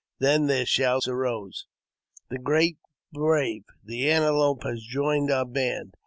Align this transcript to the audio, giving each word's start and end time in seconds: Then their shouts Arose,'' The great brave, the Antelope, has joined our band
Then 0.17 0.47
their 0.47 0.65
shouts 0.65 1.07
Arose,'' 1.07 1.67
The 2.31 2.39
great 2.39 2.79
brave, 3.13 3.65
the 3.83 4.09
Antelope, 4.09 4.63
has 4.63 4.83
joined 4.83 5.29
our 5.29 5.45
band 5.45 5.93